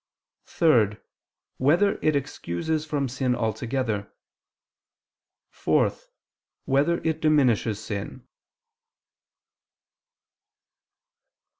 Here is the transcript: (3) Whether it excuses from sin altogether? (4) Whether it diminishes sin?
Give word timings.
(3) 0.47 0.97
Whether 1.57 1.99
it 2.01 2.15
excuses 2.15 2.87
from 2.87 3.07
sin 3.07 3.35
altogether? 3.35 4.11
(4) 5.51 5.91
Whether 6.65 6.97
it 7.03 7.21
diminishes 7.21 7.79
sin? 7.79 8.27